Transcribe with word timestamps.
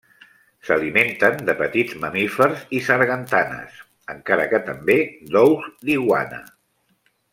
S'alimenten 0.67 1.43
de 1.49 1.55
petits 1.59 1.99
mamífers 2.05 2.63
i 2.77 2.81
sargantanes, 2.87 3.77
encara 4.15 4.49
que 4.55 4.61
també 4.71 4.97
d'ous 5.37 5.69
d'iguana. 5.91 6.41